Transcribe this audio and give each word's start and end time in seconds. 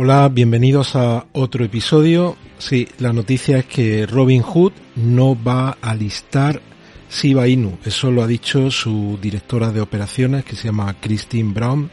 Hola, 0.00 0.28
bienvenidos 0.28 0.94
a 0.94 1.26
otro 1.32 1.64
episodio. 1.64 2.36
Sí, 2.58 2.86
la 3.00 3.12
noticia 3.12 3.58
es 3.58 3.64
que 3.64 4.06
Robin 4.06 4.42
Hood 4.42 4.70
no 4.94 5.36
va 5.36 5.76
a 5.82 5.92
listar 5.92 6.62
Shiba 7.10 7.48
Inu. 7.48 7.78
Eso 7.84 8.12
lo 8.12 8.22
ha 8.22 8.28
dicho 8.28 8.70
su 8.70 9.18
directora 9.20 9.72
de 9.72 9.80
operaciones 9.80 10.44
que 10.44 10.54
se 10.54 10.68
llama 10.68 10.94
Christine 11.00 11.52
Brown. 11.52 11.90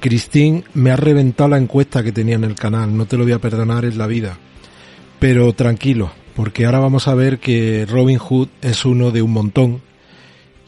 Christine, 0.00 0.64
me 0.74 0.90
ha 0.90 0.96
reventado 0.96 1.50
la 1.50 1.58
encuesta 1.58 2.02
que 2.02 2.10
tenía 2.10 2.34
en 2.34 2.42
el 2.42 2.56
canal, 2.56 2.96
no 2.96 3.06
te 3.06 3.16
lo 3.16 3.22
voy 3.22 3.32
a 3.32 3.38
perdonar 3.38 3.84
en 3.84 3.96
la 3.96 4.08
vida. 4.08 4.36
Pero 5.20 5.52
tranquilo, 5.52 6.10
porque 6.34 6.66
ahora 6.66 6.80
vamos 6.80 7.06
a 7.06 7.14
ver 7.14 7.38
que 7.38 7.86
Robin 7.88 8.18
Hood 8.18 8.48
es 8.60 8.84
uno 8.84 9.12
de 9.12 9.22
un 9.22 9.32
montón 9.32 9.82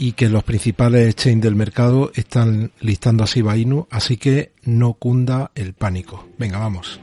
y 0.03 0.14
que 0.14 0.29
los 0.29 0.43
principales 0.43 1.09
exchanges 1.09 1.43
del 1.43 1.55
mercado 1.55 2.11
están 2.16 2.73
listando 2.80 3.23
a 3.23 3.27
Shiba 3.29 3.57
Inu, 3.57 3.87
así 3.89 4.16
que 4.16 4.51
no 4.64 4.95
cunda 4.95 5.52
el 5.55 5.75
pánico. 5.75 6.27
Venga, 6.39 6.59
vamos. 6.59 6.98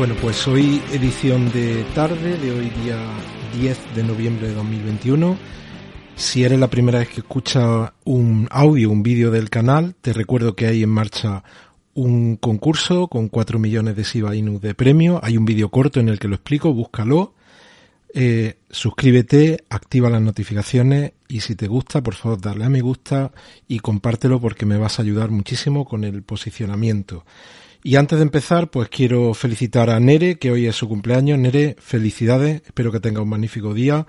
Bueno, 0.00 0.14
pues 0.22 0.48
hoy 0.48 0.80
edición 0.94 1.52
de 1.52 1.84
tarde, 1.94 2.38
de 2.38 2.52
hoy 2.52 2.70
día 2.82 2.96
10 3.60 3.94
de 3.94 4.02
noviembre 4.02 4.48
de 4.48 4.54
2021. 4.54 5.36
Si 6.16 6.42
eres 6.42 6.58
la 6.58 6.70
primera 6.70 7.00
vez 7.00 7.10
que 7.10 7.20
escucha 7.20 7.92
un 8.04 8.48
audio, 8.50 8.88
un 8.88 9.02
vídeo 9.02 9.30
del 9.30 9.50
canal, 9.50 9.94
te 10.00 10.14
recuerdo 10.14 10.56
que 10.56 10.66
hay 10.66 10.82
en 10.82 10.88
marcha 10.88 11.44
un 11.92 12.36
concurso 12.36 13.08
con 13.08 13.28
4 13.28 13.58
millones 13.58 13.94
de 13.94 14.04
Shiba 14.04 14.34
Inu 14.34 14.58
de 14.58 14.74
premio. 14.74 15.20
Hay 15.22 15.36
un 15.36 15.44
vídeo 15.44 15.68
corto 15.68 16.00
en 16.00 16.08
el 16.08 16.18
que 16.18 16.28
lo 16.28 16.36
explico, 16.36 16.72
búscalo. 16.72 17.34
Eh, 18.14 18.56
suscríbete, 18.70 19.64
activa 19.68 20.08
las 20.08 20.22
notificaciones 20.22 21.12
y 21.28 21.40
si 21.40 21.56
te 21.56 21.68
gusta, 21.68 22.02
por 22.02 22.14
favor, 22.14 22.40
dale 22.40 22.64
a 22.64 22.70
me 22.70 22.80
gusta 22.80 23.32
y 23.68 23.80
compártelo 23.80 24.40
porque 24.40 24.64
me 24.64 24.78
vas 24.78 24.98
a 24.98 25.02
ayudar 25.02 25.30
muchísimo 25.30 25.84
con 25.84 26.04
el 26.04 26.22
posicionamiento. 26.22 27.26
Y 27.82 27.96
antes 27.96 28.18
de 28.18 28.24
empezar, 28.24 28.70
pues 28.70 28.88
quiero 28.90 29.32
felicitar 29.32 29.88
a 29.88 29.98
Nere, 30.00 30.38
que 30.38 30.50
hoy 30.50 30.66
es 30.66 30.76
su 30.76 30.88
cumpleaños. 30.88 31.38
Nere, 31.38 31.76
felicidades, 31.80 32.62
espero 32.66 32.92
que 32.92 33.00
tenga 33.00 33.22
un 33.22 33.28
magnífico 33.30 33.72
día. 33.72 34.06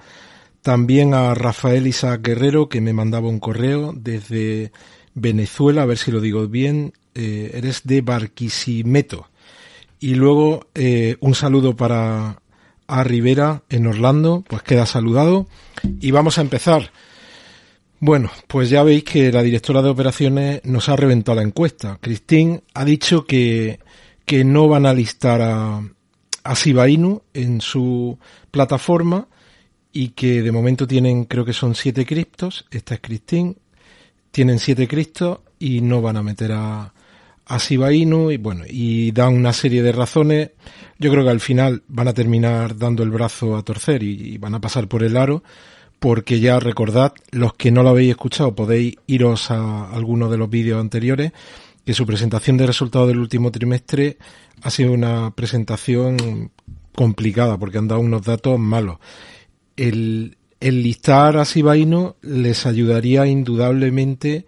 También 0.61 1.13
a 1.13 1.33
Rafael 1.33 1.87
Isaac 1.87 2.21
Guerrero, 2.21 2.67
que 2.67 2.81
me 2.81 2.93
mandaba 2.93 3.29
un 3.29 3.39
correo 3.39 3.93
desde 3.95 4.71
Venezuela, 5.13 5.83
a 5.83 5.85
ver 5.85 5.97
si 5.97 6.11
lo 6.11 6.19
digo 6.19 6.47
bien. 6.47 6.93
Eh, 7.15 7.51
eres 7.53 7.81
de 7.85 8.01
Barquisimeto. 8.01 9.27
Y 9.99 10.15
luego 10.15 10.67
eh, 10.75 11.15
un 11.19 11.35
saludo 11.35 11.75
para 11.75 12.41
a 12.87 13.03
Rivera 13.05 13.63
en 13.69 13.87
Orlando, 13.87 14.43
pues 14.47 14.63
queda 14.63 14.85
saludado. 14.85 15.47
Y 16.01 16.11
vamos 16.11 16.37
a 16.37 16.41
empezar. 16.41 16.91
Bueno, 18.03 18.31
pues 18.47 18.71
ya 18.71 18.81
veis 18.81 19.03
que 19.03 19.31
la 19.31 19.43
directora 19.43 19.83
de 19.83 19.89
operaciones 19.89 20.61
nos 20.65 20.89
ha 20.89 20.95
reventado 20.95 21.35
la 21.35 21.43
encuesta. 21.43 21.99
Christine 22.01 22.63
ha 22.73 22.83
dicho 22.83 23.27
que, 23.27 23.79
que 24.25 24.43
no 24.43 24.67
van 24.67 24.87
a 24.87 24.93
listar 24.95 25.39
a, 25.39 25.83
a 26.43 26.53
Shiba 26.55 26.89
Inu 26.89 27.21
en 27.35 27.61
su 27.61 28.17
plataforma 28.49 29.27
y 29.93 30.09
que 30.09 30.41
de 30.41 30.51
momento 30.51 30.87
tienen, 30.87 31.25
creo 31.25 31.45
que 31.45 31.53
son 31.53 31.75
siete 31.75 32.03
criptos. 32.03 32.65
Esta 32.71 32.95
es 32.95 33.01
Christine. 33.01 33.55
Tienen 34.31 34.57
siete 34.57 34.87
criptos 34.87 35.41
y 35.59 35.81
no 35.81 36.01
van 36.01 36.17
a 36.17 36.23
meter 36.23 36.53
a, 36.53 36.91
a 37.45 37.57
Shiba 37.59 37.93
Inu 37.93 38.31
y 38.31 38.37
bueno, 38.37 38.63
y 38.67 39.11
dan 39.11 39.35
una 39.35 39.53
serie 39.53 39.83
de 39.83 39.91
razones. 39.91 40.49
Yo 40.97 41.11
creo 41.11 41.23
que 41.23 41.29
al 41.29 41.39
final 41.39 41.83
van 41.87 42.07
a 42.07 42.13
terminar 42.13 42.75
dando 42.75 43.03
el 43.03 43.11
brazo 43.11 43.55
a 43.55 43.61
torcer 43.61 44.01
y 44.01 44.39
van 44.39 44.55
a 44.55 44.59
pasar 44.59 44.87
por 44.87 45.03
el 45.03 45.17
aro 45.17 45.43
porque 46.01 46.39
ya 46.39 46.59
recordad, 46.59 47.13
los 47.29 47.53
que 47.53 47.69
no 47.69 47.83
lo 47.83 47.89
habéis 47.89 48.09
escuchado 48.09 48.55
podéis 48.55 48.95
iros 49.05 49.51
a 49.51 49.87
alguno 49.91 50.31
de 50.31 50.37
los 50.39 50.49
vídeos 50.49 50.81
anteriores, 50.81 51.31
que 51.85 51.93
su 51.93 52.07
presentación 52.07 52.57
de 52.57 52.65
resultados 52.65 53.07
del 53.07 53.19
último 53.19 53.51
trimestre 53.51 54.17
ha 54.63 54.71
sido 54.71 54.93
una 54.93 55.29
presentación 55.35 56.49
complicada 56.95 57.59
porque 57.59 57.77
han 57.77 57.87
dado 57.87 58.01
unos 58.01 58.23
datos 58.23 58.57
malos. 58.57 58.97
El, 59.77 60.37
el 60.59 60.81
listar 60.81 61.37
a 61.37 61.45
Sibaino 61.45 62.15
les 62.23 62.65
ayudaría 62.65 63.27
indudablemente 63.27 64.47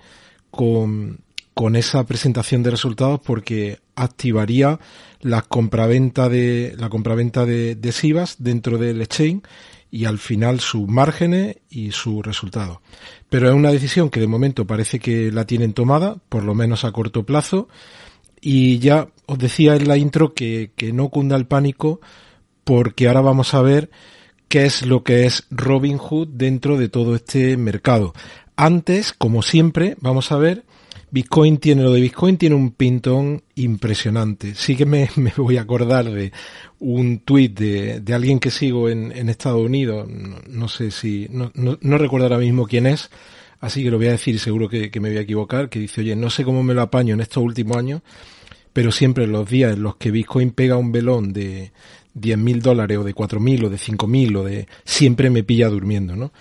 con, 0.49 1.19
con 1.53 1.75
esa 1.75 2.03
presentación 2.07 2.63
de 2.63 2.71
resultados 2.71 3.19
porque 3.23 3.77
activaría 3.93 4.79
la 5.21 5.43
compraventa 5.43 6.29
de 6.29 6.73
la 6.79 6.89
compraventa 6.89 7.45
de, 7.45 7.75
de 7.75 7.91
Sivas 7.91 8.37
dentro 8.39 8.79
del 8.79 9.03
exchange 9.03 9.43
y 9.93 10.05
al 10.05 10.17
final 10.17 10.59
sus 10.59 10.87
márgenes 10.87 11.57
y 11.69 11.91
su 11.91 12.23
resultado. 12.23 12.81
Pero 13.29 13.47
es 13.47 13.53
una 13.53 13.71
decisión 13.71 14.09
que 14.09 14.19
de 14.19 14.25
momento 14.25 14.65
parece 14.65 14.97
que 14.97 15.31
la 15.31 15.45
tienen 15.45 15.73
tomada, 15.73 16.15
por 16.29 16.43
lo 16.43 16.55
menos 16.55 16.83
a 16.83 16.91
corto 16.91 17.27
plazo, 17.27 17.67
y 18.41 18.79
ya 18.79 19.09
os 19.27 19.37
decía 19.37 19.75
en 19.75 19.87
la 19.87 19.95
intro 19.95 20.33
que, 20.33 20.71
que 20.75 20.93
no 20.93 21.09
cunda 21.09 21.35
el 21.35 21.45
pánico 21.45 22.01
porque 22.63 23.07
ahora 23.07 23.21
vamos 23.21 23.53
a 23.53 23.61
ver 23.61 23.91
qué 24.47 24.65
es 24.65 24.83
lo 24.83 25.03
que 25.03 25.27
es 25.27 25.45
Robin 25.51 25.99
Hood 25.99 26.27
dentro 26.29 26.79
de 26.79 26.89
todo 26.89 27.13
este 27.13 27.55
mercado. 27.55 28.13
Antes, 28.55 29.13
como 29.13 29.43
siempre, 29.43 29.95
vamos 30.01 30.31
a 30.31 30.37
ver 30.37 30.63
Bitcoin 31.13 31.59
tiene 31.59 31.83
lo 31.83 31.93
de 31.93 32.01
Bitcoin, 32.01 32.39
tiene 32.39 32.55
un 32.55 32.71
pintón 32.71 33.43
impresionante. 33.53 34.55
Sí 34.55 34.75
que 34.75 34.87
me, 34.87 35.11
me 35.15 35.31
voy 35.37 35.57
a 35.57 35.61
acordar 35.61 36.09
de 36.09 36.31
un 36.79 37.19
tuit 37.19 37.55
de, 37.55 37.99
de, 37.99 38.13
alguien 38.15 38.39
que 38.39 38.49
sigo 38.49 38.89
en, 38.89 39.11
en 39.11 39.29
Estados 39.29 39.63
Unidos, 39.63 40.09
no, 40.09 40.37
no 40.49 40.67
sé 40.67 40.89
si, 40.89 41.27
no, 41.29 41.51
no, 41.53 41.77
no, 41.79 41.97
recuerdo 41.99 42.25
ahora 42.25 42.39
mismo 42.39 42.65
quién 42.65 42.87
es, 42.87 43.11
así 43.59 43.83
que 43.83 43.91
lo 43.91 43.97
voy 43.97 44.07
a 44.07 44.13
decir 44.13 44.33
y 44.33 44.39
seguro 44.39 44.67
que, 44.67 44.89
que, 44.89 44.99
me 44.99 45.09
voy 45.09 45.19
a 45.19 45.21
equivocar, 45.21 45.69
que 45.69 45.77
dice, 45.77 46.01
oye, 46.01 46.15
no 46.15 46.31
sé 46.31 46.43
cómo 46.43 46.63
me 46.63 46.73
lo 46.73 46.81
apaño 46.81 47.13
en 47.13 47.21
estos 47.21 47.43
últimos 47.43 47.77
años, 47.77 48.01
pero 48.73 48.91
siempre 48.91 49.27
los 49.27 49.47
días 49.47 49.73
en 49.73 49.83
los 49.83 49.97
que 49.97 50.09
Bitcoin 50.09 50.49
pega 50.49 50.77
un 50.77 50.91
velón 50.91 51.31
de 51.31 51.73
10 52.15 52.39
mil 52.39 52.59
dólares 52.59 52.97
o 52.97 53.03
de 53.03 53.13
4 53.13 53.39
mil 53.39 53.65
o 53.65 53.69
de 53.69 53.77
5 53.77 54.07
mil 54.07 54.35
o 54.35 54.43
de, 54.43 54.67
siempre 54.83 55.29
me 55.29 55.43
pilla 55.43 55.69
durmiendo, 55.69 56.15
¿no? 56.15 56.33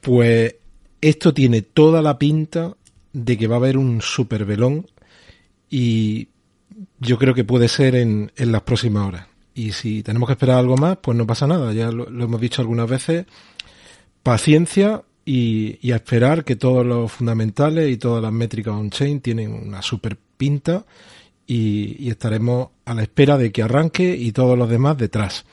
Pues 0.00 0.54
esto 1.00 1.34
tiene 1.34 1.62
toda 1.62 2.02
la 2.02 2.20
pinta 2.20 2.76
de 3.12 3.36
que 3.36 3.46
va 3.46 3.56
a 3.56 3.58
haber 3.58 3.76
un 3.76 4.00
super 4.00 4.44
velón 4.44 4.86
y 5.68 6.28
yo 7.00 7.18
creo 7.18 7.34
que 7.34 7.44
puede 7.44 7.68
ser 7.68 7.94
en, 7.94 8.32
en, 8.36 8.52
las 8.52 8.62
próximas 8.62 9.06
horas. 9.06 9.26
Y 9.54 9.72
si 9.72 10.02
tenemos 10.02 10.26
que 10.26 10.34
esperar 10.34 10.58
algo 10.58 10.76
más, 10.76 10.98
pues 10.98 11.16
no 11.16 11.26
pasa 11.26 11.46
nada. 11.46 11.72
Ya 11.72 11.90
lo, 11.90 12.06
hemos 12.08 12.40
dicho 12.40 12.62
algunas 12.62 12.88
veces. 12.88 13.26
Paciencia 14.22 15.02
y, 15.24 15.90
a 15.92 15.96
esperar 15.96 16.44
que 16.44 16.56
todos 16.56 16.86
los 16.86 17.12
fundamentales 17.12 17.90
y 17.90 17.96
todas 17.96 18.22
las 18.22 18.32
métricas 18.32 18.74
on-chain 18.74 19.20
tienen 19.20 19.52
una 19.52 19.82
super 19.82 20.16
pinta 20.36 20.84
y, 21.46 21.96
y, 21.98 22.10
estaremos 22.10 22.68
a 22.84 22.94
la 22.94 23.02
espera 23.02 23.36
de 23.36 23.52
que 23.52 23.62
arranque 23.62 24.16
y 24.16 24.32
todos 24.32 24.56
los 24.56 24.68
demás 24.68 24.96
detrás. 24.96 25.44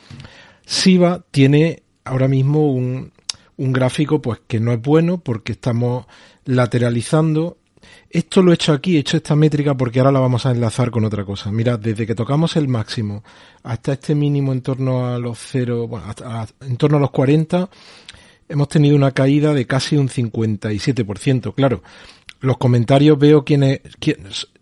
Siva 0.65 1.23
tiene 1.31 1.83
ahora 2.05 2.27
mismo 2.27 2.71
un, 2.71 3.11
un 3.59 3.73
gráfico 3.73 4.21
pues 4.21 4.39
que 4.47 4.59
no 4.59 4.71
es 4.71 4.81
bueno 4.81 5.19
porque 5.19 5.51
estamos 5.51 6.05
lateralizando. 6.45 7.57
Esto 8.09 8.41
lo 8.41 8.51
he 8.51 8.55
hecho 8.55 8.71
aquí, 8.71 8.95
he 8.95 8.99
hecho 8.99 9.17
esta 9.17 9.35
métrica 9.35 9.75
porque 9.75 9.99
ahora 9.99 10.13
la 10.13 10.21
vamos 10.21 10.45
a 10.45 10.51
enlazar 10.51 10.89
con 10.91 11.03
otra 11.03 11.25
cosa. 11.25 11.51
Mira, 11.51 11.77
desde 11.77 12.07
que 12.07 12.15
tocamos 12.15 12.55
el 12.55 12.69
máximo 12.69 13.23
hasta 13.63 13.93
este 13.93 14.15
mínimo 14.15 14.53
en 14.53 14.61
torno 14.61 15.07
a 15.07 15.19
los 15.19 15.37
0, 15.39 15.87
bueno, 15.87 16.05
hasta, 16.07 16.47
en 16.61 16.77
torno 16.77 16.97
a 16.97 16.99
los 17.01 17.11
40, 17.11 17.69
hemos 18.47 18.69
tenido 18.69 18.95
una 18.95 19.11
caída 19.11 19.53
de 19.53 19.67
casi 19.67 19.97
un 19.97 20.07
57%. 20.07 21.53
Claro, 21.53 21.83
los 22.39 22.57
comentarios 22.57 23.19
veo 23.19 23.43
quiénes, 23.43 23.81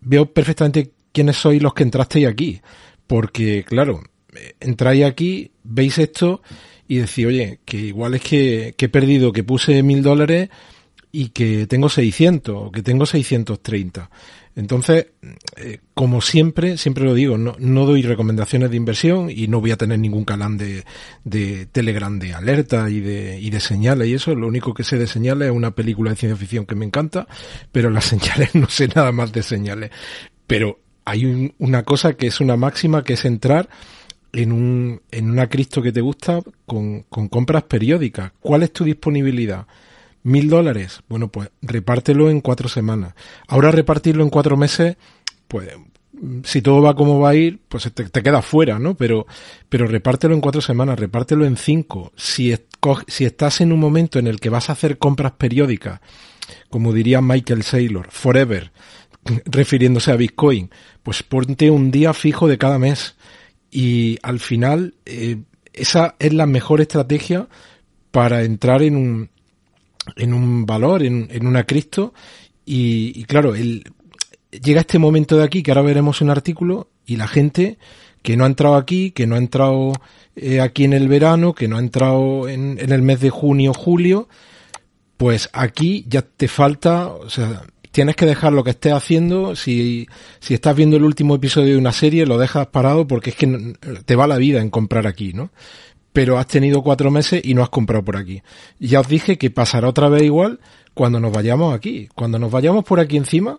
veo 0.00 0.26
perfectamente 0.32 0.92
quiénes 1.12 1.36
sois 1.36 1.62
los 1.62 1.72
que 1.72 1.84
entrasteis 1.84 2.26
aquí. 2.26 2.60
Porque, 3.06 3.64
claro, 3.64 4.02
entráis 4.58 5.04
aquí, 5.04 5.52
veis 5.62 5.98
esto 5.98 6.42
y 6.88 6.96
decís, 6.96 7.26
oye, 7.26 7.60
que 7.64 7.76
igual 7.76 8.14
es 8.14 8.22
que, 8.22 8.74
que 8.76 8.86
he 8.86 8.88
perdido, 8.88 9.32
que 9.32 9.44
puse 9.44 9.82
mil 9.82 10.02
dólares 10.02 10.48
y 11.12 11.28
que 11.28 11.66
tengo 11.66 11.88
600 11.88 12.72
que 12.72 12.82
tengo 12.82 13.06
630. 13.06 14.10
Entonces, 14.56 15.06
eh, 15.56 15.78
como 15.94 16.20
siempre, 16.20 16.78
siempre 16.78 17.04
lo 17.04 17.14
digo, 17.14 17.38
no, 17.38 17.54
no, 17.60 17.86
doy 17.86 18.02
recomendaciones 18.02 18.70
de 18.70 18.76
inversión 18.76 19.30
y 19.30 19.46
no 19.46 19.60
voy 19.60 19.70
a 19.70 19.76
tener 19.76 20.00
ningún 20.00 20.24
canal 20.24 20.58
de, 20.58 20.84
de 21.22 21.66
Telegram 21.66 22.18
de 22.18 22.34
alerta 22.34 22.90
y 22.90 22.98
de, 23.00 23.38
y 23.38 23.50
de 23.50 23.60
señales 23.60 24.08
y 24.08 24.14
eso. 24.14 24.34
Lo 24.34 24.48
único 24.48 24.74
que 24.74 24.82
sé 24.82 24.98
de 24.98 25.06
señales 25.06 25.50
es 25.50 25.54
una 25.54 25.70
película 25.70 26.10
de 26.10 26.16
ciencia 26.16 26.36
ficción 26.36 26.66
que 26.66 26.74
me 26.74 26.84
encanta, 26.84 27.28
pero 27.70 27.88
las 27.88 28.04
señales 28.06 28.54
no 28.54 28.68
sé 28.68 28.88
nada 28.88 29.12
más 29.12 29.30
de 29.30 29.44
señales. 29.44 29.90
Pero 30.46 30.80
hay 31.04 31.24
un, 31.24 31.54
una 31.58 31.84
cosa 31.84 32.14
que 32.14 32.26
es 32.26 32.40
una 32.40 32.56
máxima 32.56 33.04
que 33.04 33.12
es 33.12 33.24
entrar 33.24 33.68
en, 34.32 34.52
un, 34.52 35.02
en 35.10 35.30
una 35.30 35.48
Cristo 35.48 35.82
que 35.82 35.92
te 35.92 36.00
gusta 36.00 36.40
con, 36.66 37.02
con 37.02 37.28
compras 37.28 37.64
periódicas. 37.64 38.32
¿Cuál 38.40 38.62
es 38.62 38.72
tu 38.72 38.84
disponibilidad? 38.84 39.66
mil 40.22 40.48
dólares. 40.48 41.00
Bueno, 41.08 41.28
pues 41.28 41.50
repártelo 41.62 42.30
en 42.30 42.40
cuatro 42.40 42.68
semanas. 42.68 43.14
Ahora 43.46 43.70
repartirlo 43.70 44.22
en 44.22 44.30
cuatro 44.30 44.56
meses, 44.56 44.96
pues 45.46 45.70
si 46.44 46.62
todo 46.62 46.82
va 46.82 46.94
como 46.94 47.20
va 47.20 47.30
a 47.30 47.34
ir, 47.34 47.60
pues 47.68 47.90
te, 47.92 48.04
te 48.04 48.22
queda 48.22 48.42
fuera, 48.42 48.78
¿no? 48.78 48.94
Pero, 48.94 49.26
pero 49.68 49.86
repártelo 49.86 50.34
en 50.34 50.40
cuatro 50.40 50.60
semanas, 50.60 50.98
repártelo 50.98 51.44
en 51.44 51.56
cinco. 51.56 52.12
Si, 52.16 52.54
si 53.06 53.24
estás 53.24 53.60
en 53.60 53.72
un 53.72 53.80
momento 53.80 54.18
en 54.18 54.26
el 54.26 54.40
que 54.40 54.50
vas 54.50 54.68
a 54.68 54.72
hacer 54.72 54.98
compras 54.98 55.32
periódicas, 55.32 56.00
como 56.70 56.92
diría 56.92 57.20
Michael 57.20 57.62
Saylor, 57.62 58.08
forever, 58.10 58.72
refiriéndose 59.44 60.10
a 60.10 60.16
Bitcoin, 60.16 60.70
pues 61.02 61.22
ponte 61.22 61.70
un 61.70 61.90
día 61.90 62.12
fijo 62.12 62.48
de 62.48 62.58
cada 62.58 62.78
mes. 62.78 63.16
Y 63.70 64.18
al 64.22 64.40
final, 64.40 64.94
eh, 65.04 65.36
esa 65.72 66.14
es 66.18 66.32
la 66.32 66.46
mejor 66.46 66.80
estrategia 66.80 67.48
para 68.10 68.42
entrar 68.42 68.82
en 68.82 68.96
un, 68.96 69.30
en 70.16 70.34
un 70.34 70.66
valor, 70.66 71.02
en, 71.02 71.28
en 71.30 71.46
una 71.46 71.64
cripto. 71.64 72.14
Y, 72.64 73.12
y 73.14 73.24
claro, 73.24 73.54
el, 73.54 73.84
llega 74.50 74.80
este 74.80 74.98
momento 74.98 75.36
de 75.36 75.44
aquí, 75.44 75.62
que 75.62 75.70
ahora 75.70 75.82
veremos 75.82 76.20
un 76.20 76.30
artículo, 76.30 76.88
y 77.06 77.16
la 77.16 77.28
gente 77.28 77.78
que 78.22 78.36
no 78.36 78.44
ha 78.44 78.48
entrado 78.48 78.76
aquí, 78.76 79.10
que 79.10 79.26
no 79.26 79.36
ha 79.36 79.38
entrado 79.38 79.92
eh, 80.36 80.60
aquí 80.60 80.84
en 80.84 80.92
el 80.92 81.08
verano, 81.08 81.54
que 81.54 81.68
no 81.68 81.76
ha 81.76 81.80
entrado 81.80 82.48
en, 82.48 82.78
en 82.80 82.92
el 82.92 83.02
mes 83.02 83.20
de 83.20 83.30
junio, 83.30 83.72
julio, 83.72 84.28
pues 85.16 85.50
aquí 85.52 86.04
ya 86.08 86.22
te 86.22 86.48
falta, 86.48 87.08
o 87.08 87.28
sea, 87.28 87.64
tienes 87.90 88.16
que 88.16 88.26
dejar 88.26 88.52
lo 88.52 88.64
que 88.64 88.70
estés 88.70 88.92
haciendo. 88.92 89.56
Si, 89.56 90.06
si 90.40 90.54
estás 90.54 90.76
viendo 90.76 90.96
el 90.96 91.04
último 91.04 91.34
episodio 91.34 91.72
de 91.74 91.78
una 91.78 91.92
serie, 91.92 92.26
lo 92.26 92.38
dejas 92.38 92.66
parado 92.68 93.06
porque 93.06 93.30
es 93.30 93.36
que 93.36 93.74
te 94.04 94.16
va 94.16 94.26
la 94.26 94.36
vida 94.36 94.60
en 94.60 94.70
comprar 94.70 95.06
aquí, 95.06 95.32
¿no? 95.32 95.50
Pero 96.12 96.38
has 96.38 96.46
tenido 96.46 96.82
cuatro 96.82 97.10
meses 97.10 97.42
y 97.44 97.54
no 97.54 97.62
has 97.62 97.68
comprado 97.68 98.04
por 98.04 98.16
aquí. 98.16 98.42
Ya 98.78 99.00
os 99.00 99.08
dije 99.08 99.38
que 99.38 99.50
pasará 99.50 99.88
otra 99.88 100.08
vez 100.08 100.22
igual 100.22 100.60
cuando 100.94 101.20
nos 101.20 101.32
vayamos 101.32 101.74
aquí. 101.74 102.08
Cuando 102.14 102.38
nos 102.38 102.50
vayamos 102.50 102.84
por 102.84 102.98
aquí 102.98 103.16
encima, 103.16 103.58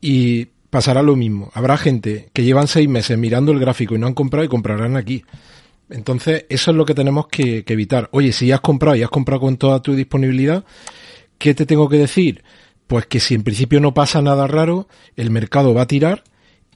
y 0.00 0.46
pasará 0.70 1.02
lo 1.02 1.16
mismo. 1.16 1.50
Habrá 1.54 1.76
gente 1.76 2.30
que 2.32 2.44
llevan 2.44 2.68
seis 2.68 2.88
meses 2.88 3.16
mirando 3.18 3.52
el 3.52 3.58
gráfico 3.58 3.94
y 3.94 3.98
no 3.98 4.06
han 4.06 4.14
comprado 4.14 4.44
y 4.44 4.48
comprarán 4.48 4.96
aquí. 4.96 5.24
Entonces, 5.88 6.46
eso 6.48 6.70
es 6.70 6.76
lo 6.76 6.84
que 6.84 6.94
tenemos 6.94 7.28
que, 7.28 7.64
evitar. 7.66 8.08
Oye, 8.12 8.32
si 8.32 8.48
ya 8.48 8.56
has 8.56 8.60
comprado 8.60 8.96
y 8.96 9.02
has 9.02 9.10
comprado 9.10 9.40
con 9.40 9.56
toda 9.56 9.80
tu 9.80 9.94
disponibilidad, 9.94 10.64
¿qué 11.38 11.54
te 11.54 11.66
tengo 11.66 11.88
que 11.88 11.96
decir? 11.96 12.42
Pues 12.86 13.06
que 13.06 13.20
si 13.20 13.34
en 13.34 13.42
principio 13.42 13.80
no 13.80 13.94
pasa 13.94 14.22
nada 14.22 14.46
raro, 14.46 14.88
el 15.16 15.30
mercado 15.30 15.74
va 15.74 15.82
a 15.82 15.86
tirar 15.86 16.24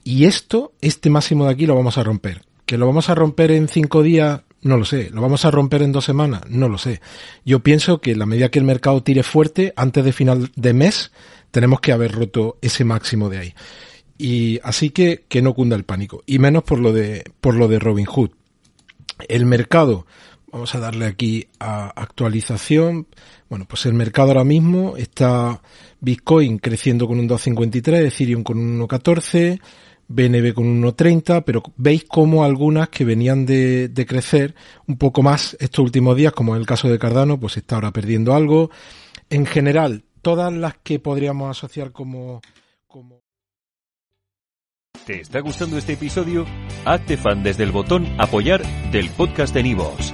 y 0.03 0.25
esto, 0.25 0.73
este 0.81 1.09
máximo 1.09 1.45
de 1.45 1.51
aquí 1.51 1.65
lo 1.65 1.75
vamos 1.75 1.97
a 1.97 2.03
romper. 2.03 2.43
¿Que 2.65 2.77
lo 2.77 2.87
vamos 2.87 3.09
a 3.09 3.15
romper 3.15 3.51
en 3.51 3.67
cinco 3.67 4.01
días? 4.01 4.41
No 4.61 4.77
lo 4.77 4.85
sé. 4.85 5.09
¿Lo 5.11 5.21
vamos 5.21 5.45
a 5.45 5.51
romper 5.51 5.81
en 5.81 5.91
dos 5.91 6.05
semanas? 6.05 6.43
No 6.49 6.69
lo 6.69 6.77
sé. 6.77 7.01
Yo 7.45 7.61
pienso 7.61 7.99
que 7.99 8.15
la 8.15 8.25
medida 8.25 8.49
que 8.49 8.59
el 8.59 8.65
mercado 8.65 9.03
tire 9.03 9.23
fuerte, 9.23 9.73
antes 9.75 10.03
de 10.03 10.13
final 10.13 10.51
de 10.55 10.73
mes, 10.73 11.11
tenemos 11.51 11.81
que 11.81 11.91
haber 11.91 12.11
roto 12.11 12.57
ese 12.61 12.83
máximo 12.83 13.29
de 13.29 13.37
ahí. 13.37 13.53
Y 14.17 14.59
así 14.63 14.91
que 14.91 15.25
que 15.27 15.41
no 15.41 15.53
cunda 15.53 15.75
el 15.75 15.83
pánico. 15.83 16.23
Y 16.25 16.39
menos 16.39 16.63
por 16.63 16.79
lo 16.79 16.93
de, 16.93 17.23
por 17.41 17.55
lo 17.55 17.67
de 17.67 17.79
Robin 17.79 18.05
Hood. 18.05 18.31
El 19.27 19.45
mercado, 19.45 20.05
vamos 20.51 20.73
a 20.75 20.79
darle 20.79 21.05
aquí 21.05 21.47
a 21.59 21.89
actualización. 21.89 23.07
Bueno, 23.49 23.65
pues 23.67 23.85
el 23.85 23.93
mercado 23.93 24.29
ahora 24.29 24.43
mismo 24.43 24.97
está 24.97 25.61
Bitcoin 25.99 26.59
creciendo 26.59 27.07
con 27.07 27.19
un 27.19 27.29
2.53, 27.29 28.07
Ethereum 28.07 28.43
con 28.43 28.57
un 28.57 28.79
1.14, 28.79 29.59
BNB 30.07 30.53
con 30.53 30.67
un 30.67 30.83
1.30, 30.83 31.43
pero 31.45 31.63
veis 31.77 32.03
como 32.05 32.43
algunas 32.43 32.89
que 32.89 33.05
venían 33.05 33.45
de, 33.45 33.87
de, 33.89 34.05
crecer 34.05 34.55
un 34.87 34.97
poco 34.97 35.21
más 35.21 35.55
estos 35.59 35.83
últimos 35.83 36.15
días, 36.15 36.33
como 36.33 36.55
en 36.55 36.61
el 36.61 36.67
caso 36.67 36.89
de 36.89 36.99
Cardano, 36.99 37.39
pues 37.39 37.57
está 37.57 37.75
ahora 37.75 37.91
perdiendo 37.91 38.33
algo. 38.33 38.69
En 39.29 39.45
general, 39.45 40.03
todas 40.21 40.51
las 40.51 40.75
que 40.77 40.99
podríamos 40.99 41.49
asociar 41.49 41.91
como, 41.91 42.41
como... 42.87 43.21
¿Te 45.05 45.21
está 45.21 45.39
gustando 45.39 45.77
este 45.77 45.93
episodio? 45.93 46.45
Hazte 46.85 47.17
fan 47.17 47.41
desde 47.41 47.63
el 47.63 47.71
botón 47.71 48.05
apoyar 48.19 48.61
del 48.91 49.09
podcast 49.09 49.53
de 49.53 49.63
Nivos. 49.63 50.13